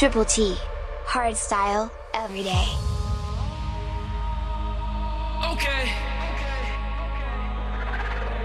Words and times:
Triple 0.00 0.24
T. 0.24 0.56
Hard 1.04 1.36
style, 1.36 1.92
every 2.14 2.42
day. 2.42 2.68
Okay. 5.52 5.92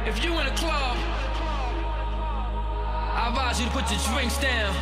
If 0.06 0.22
you 0.22 0.38
in 0.38 0.48
a 0.48 0.56
club, 0.58 0.98
I 3.16 3.30
advise 3.30 3.62
you 3.62 3.68
to 3.68 3.72
put 3.72 3.90
your 3.90 4.02
drinks 4.12 4.38
down 4.38 4.76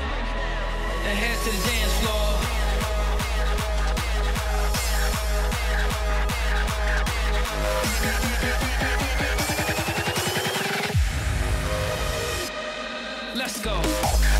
and 1.06 1.16
head 1.16 1.38
to 1.44 1.52
the 1.52 1.62
dance 1.70 1.94
floor. 2.02 2.40
Let's 13.36 13.60
go. 13.62 14.33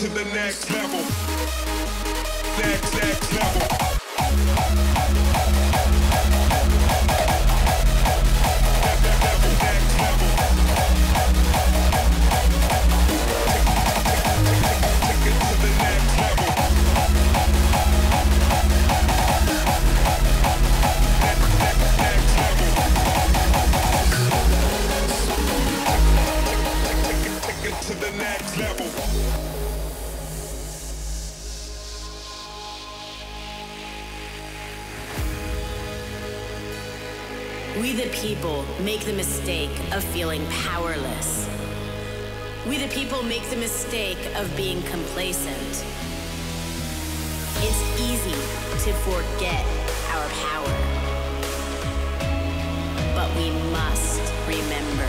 to 0.00 0.08
the 0.08 0.24
next 0.32 0.70
level. 0.70 1.00
Next, 2.58 2.94
next 2.94 3.32
level. 3.34 3.69
people 38.40 38.64
make 38.82 39.00
the 39.00 39.12
mistake 39.12 39.70
of 39.92 40.02
feeling 40.02 40.42
powerless. 40.46 41.46
We, 42.66 42.78
the 42.78 42.88
people, 42.88 43.22
make 43.22 43.42
the 43.50 43.56
mistake 43.56 44.16
of 44.36 44.56
being 44.56 44.82
complacent. 44.84 45.84
It's 47.56 48.00
easy 48.00 48.32
to 48.86 48.94
forget 49.04 49.62
our 50.14 50.26
power. 50.46 50.74
But 53.14 53.28
we 53.36 53.50
must 53.72 54.22
remember 54.48 55.08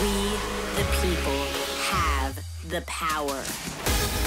we, 0.00 0.32
the 0.78 0.88
people, 1.02 1.44
have 1.90 2.42
the 2.66 2.80
power. 2.86 4.21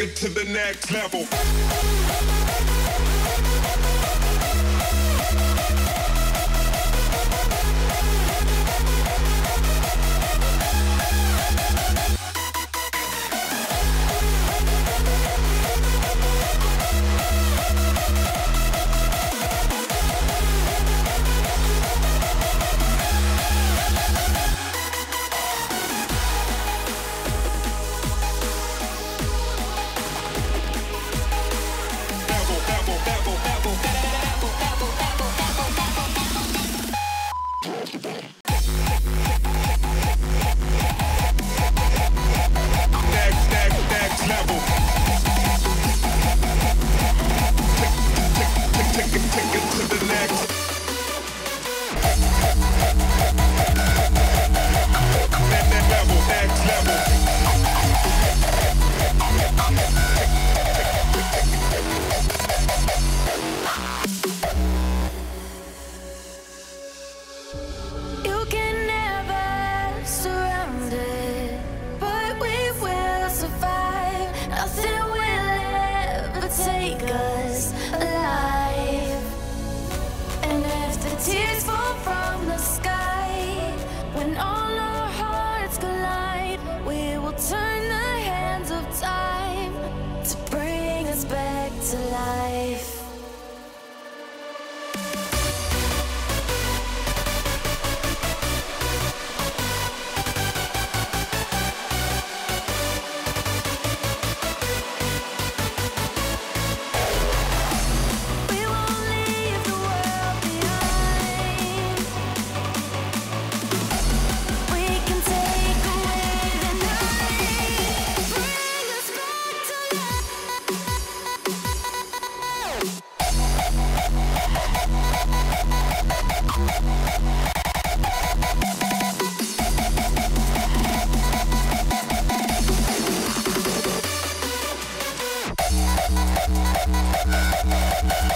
take 0.00 0.08
it 0.08 0.16
to 0.16 0.28
the 0.28 0.44
next 0.44 0.90
level. 0.92 2.39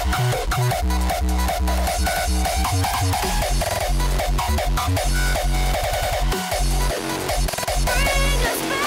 Bring 0.05 0.17
us 8.47 8.61
back. 8.69 8.84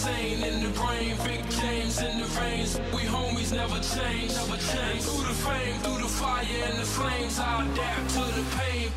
Insane 0.00 0.42
in 0.42 0.62
the 0.62 0.70
brain. 0.80 1.14
Big 1.24 1.44
James 1.50 2.00
in 2.00 2.20
the 2.20 2.24
veins. 2.24 2.80
We 2.94 3.02
homies 3.02 3.52
never 3.52 3.78
change, 3.80 4.32
never 4.32 4.56
change. 4.56 5.02
Through 5.04 5.28
the 5.28 5.34
fame, 5.44 5.78
through 5.80 6.00
the 6.00 6.08
fire 6.08 6.46
and 6.68 6.78
the 6.78 6.86
flames, 6.86 7.38
I 7.38 7.66
adapt 7.66 8.10
to 8.14 8.20
the 8.20 8.44
pain. 8.56 8.90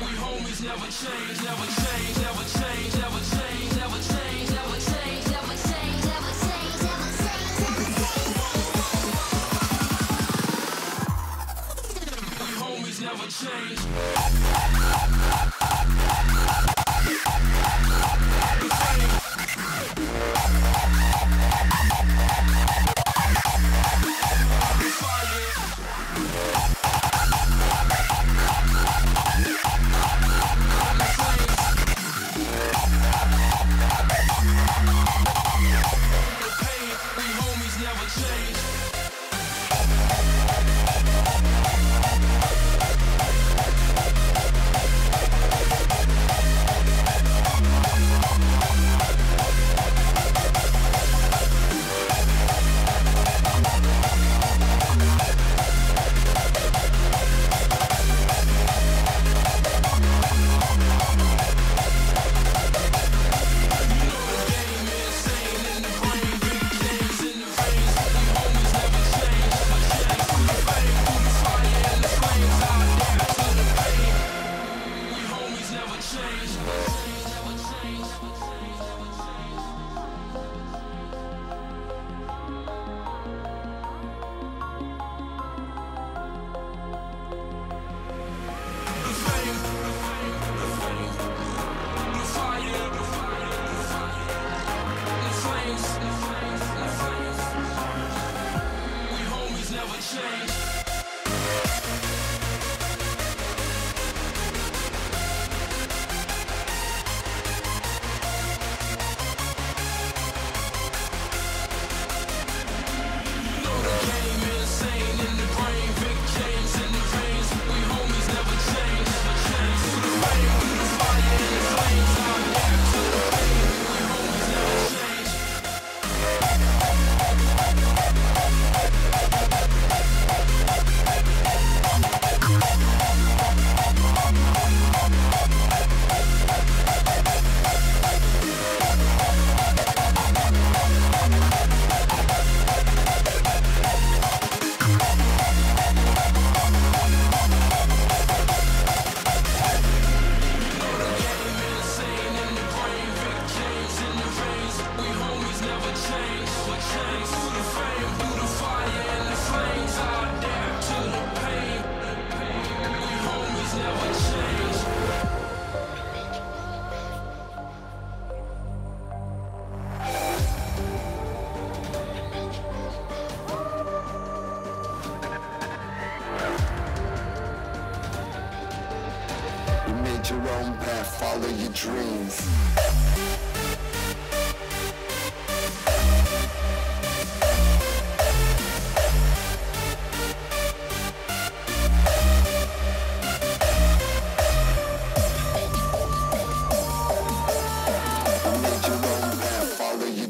We 0.00 0.06
homies 0.20 0.60
never 0.62 0.88
change, 1.00 1.40
never 1.48 1.66
change, 1.80 2.16
never 2.26 2.44
change, 2.56 2.94
never 3.00 3.22
change, 3.32 3.72
never 3.80 4.00
change, 4.12 4.50
never 4.52 4.78
change, 4.92 5.28
never 5.32 5.56
change, 5.64 6.04
never 6.12 6.34
change, 6.44 6.82
never 6.88 7.12
change. 7.22 7.62
We 12.40 12.48
homies 12.60 12.98
never 13.00 13.26
change. 13.40 13.80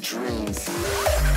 dreams. 0.03 1.32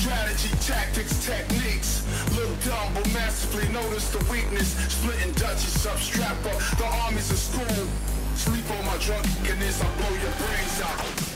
Strategy, 0.00 0.48
tactics, 0.64 1.26
techniques. 1.26 2.02
Look 2.34 2.48
dumb, 2.64 2.94
but 2.94 3.06
massively 3.12 3.68
notice 3.68 4.10
the 4.10 4.24
weakness. 4.32 4.72
Splitting 4.88 5.32
Dutchies 5.32 5.84
up, 5.84 5.98
strap 5.98 6.42
up. 6.46 6.78
The 6.78 6.86
army's 7.04 7.30
a 7.30 7.36
school. 7.36 7.86
Sleep 8.34 8.64
on 8.78 8.86
my 8.86 8.96
drunkenness, 8.96 9.82
I 9.82 9.96
blow 9.98 10.14
your 10.16 10.32
brains 10.40 10.80
out. 10.80 11.29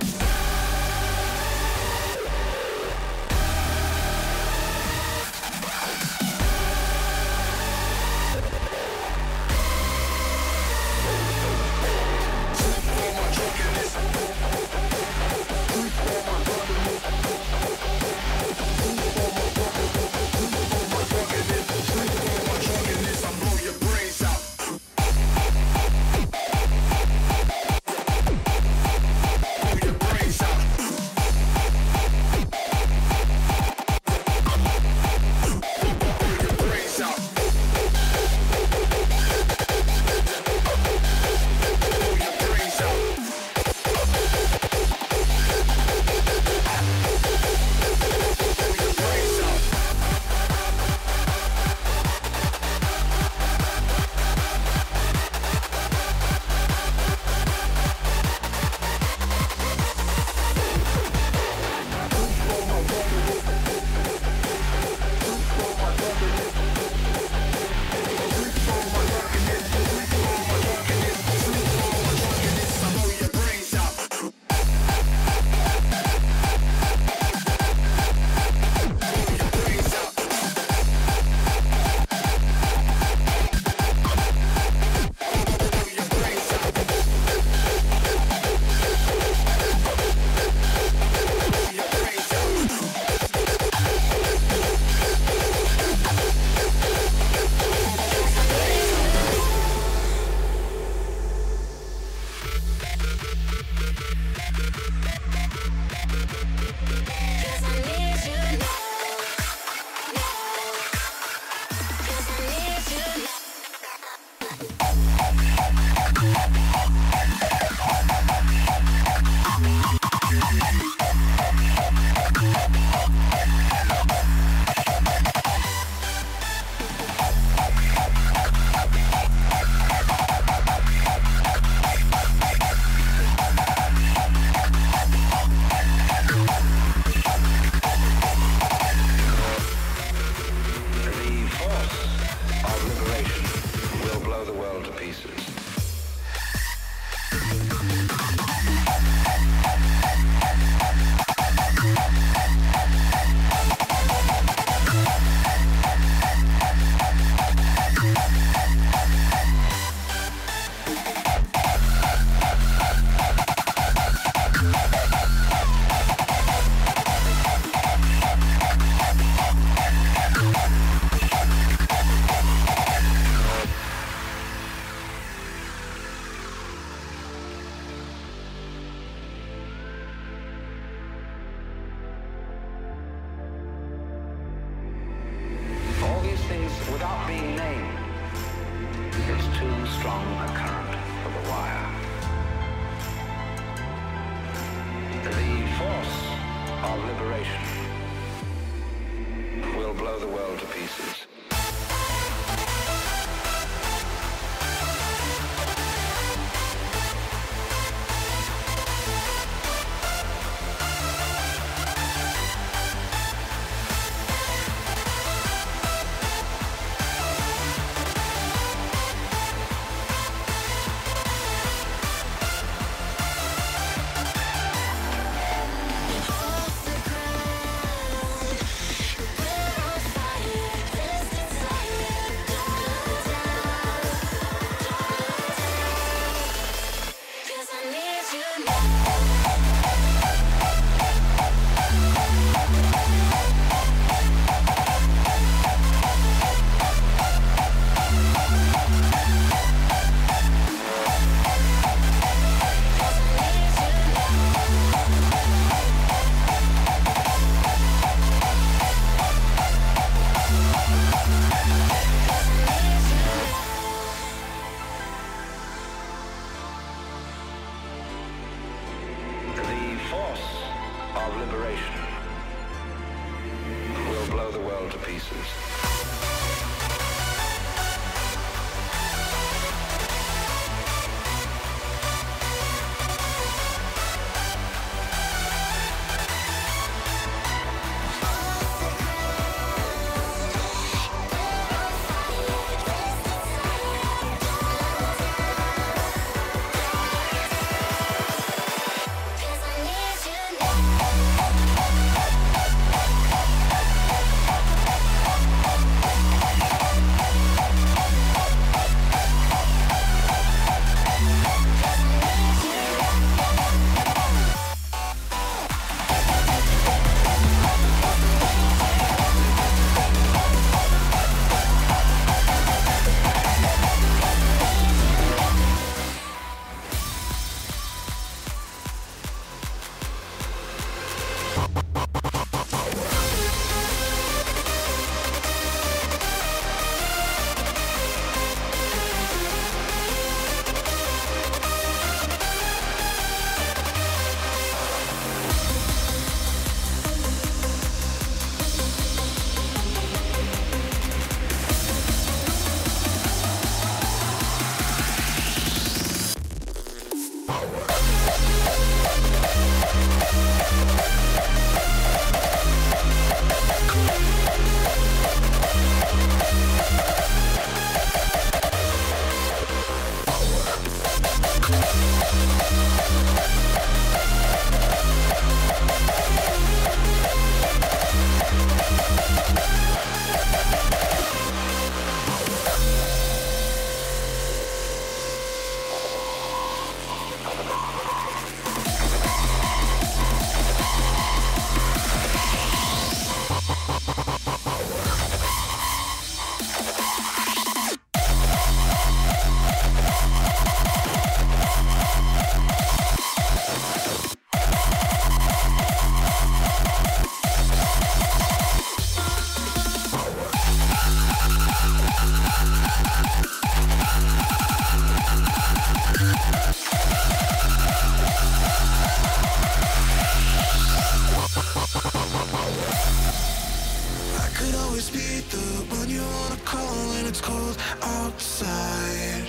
outside. 428.02 429.46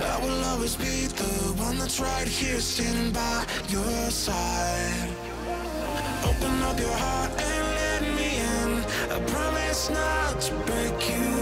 I 0.00 0.18
will 0.22 0.44
always 0.46 0.76
be 0.76 1.06
the 1.06 1.52
one 1.62 1.78
that's 1.78 2.00
right 2.00 2.26
here 2.26 2.60
standing 2.60 3.12
by 3.12 3.46
your 3.68 4.10
side. 4.10 5.08
Open 6.24 6.62
up 6.62 6.78
your 6.78 6.96
heart 7.04 7.30
and 7.40 7.66
let 7.80 8.02
me 8.16 8.30
in. 8.38 8.84
I 9.12 9.20
promise 9.30 9.90
not 9.90 10.40
to 10.40 10.54
break 10.66 11.10
you 11.10 11.41